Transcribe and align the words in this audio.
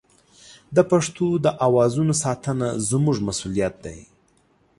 د 0.75 0.77
پښتو 0.91 1.27
د 1.45 1.47
اوازونو 1.67 2.13
ساتنه 2.23 2.67
زموږ 2.89 3.17
مسوولیت 3.27 3.75
دی. 3.85 3.99